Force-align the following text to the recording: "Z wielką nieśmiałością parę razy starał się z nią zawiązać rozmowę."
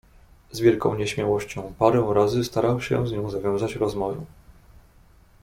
"Z 0.51 0.59
wielką 0.59 0.95
nieśmiałością 0.95 1.73
parę 1.79 2.13
razy 2.13 2.43
starał 2.43 2.81
się 2.81 3.07
z 3.07 3.11
nią 3.11 3.29
zawiązać 3.29 3.75
rozmowę." 3.75 4.25